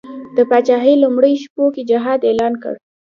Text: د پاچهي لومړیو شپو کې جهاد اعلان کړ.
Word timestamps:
د 0.35 0.37
پاچهي 0.49 0.93
لومړیو 1.03 1.41
شپو 1.43 1.63
کې 1.75 1.81
جهاد 1.89 2.19
اعلان 2.29 2.53
کړ. 2.63 2.73